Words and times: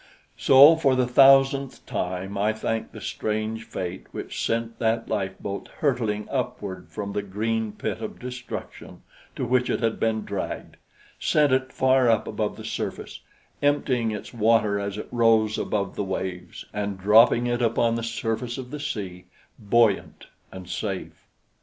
So 0.35 0.77
for 0.77 0.95
the 0.95 1.05
thousandth 1.05 1.85
time 1.85 2.35
I 2.35 2.53
thank 2.53 2.91
the 2.91 2.99
strange 2.99 3.65
fate 3.65 4.07
which 4.11 4.43
sent 4.43 4.79
that 4.79 5.07
lifeboat 5.07 5.69
hurtling 5.77 6.27
upward 6.31 6.89
from 6.89 7.13
the 7.13 7.21
green 7.21 7.73
pit 7.73 8.01
of 8.01 8.17
destruction 8.17 9.03
to 9.35 9.45
which 9.45 9.69
it 9.69 9.79
had 9.79 9.99
been 9.99 10.25
dragged 10.25 10.77
sent 11.19 11.53
it 11.53 11.71
far 11.71 12.09
up 12.09 12.27
above 12.27 12.57
the 12.57 12.65
surface, 12.65 13.19
emptying 13.61 14.09
its 14.09 14.33
water 14.33 14.79
as 14.79 14.97
it 14.97 15.07
rose 15.11 15.59
above 15.59 15.95
the 15.95 16.03
waves, 16.03 16.65
and 16.73 16.97
dropping 16.99 17.45
it 17.45 17.61
upon 17.61 17.93
the 17.93 18.01
surface 18.01 18.57
of 18.57 18.71
the 18.71 18.79
sea, 18.79 19.25
buoyant 19.59 20.25
and 20.51 20.67
safe. 20.67 21.27